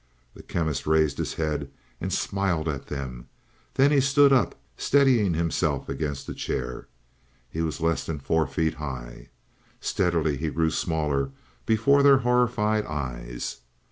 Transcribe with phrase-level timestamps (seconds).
[0.33, 1.69] The Chemist raised his head
[1.99, 3.27] and smiled at them.
[3.75, 6.87] Then he stood up, steadying himself against a chair.
[7.51, 9.29] He was less than four feet high.
[9.79, 11.29] Steadily he grew smaller
[11.67, 13.57] before their horrified eyes.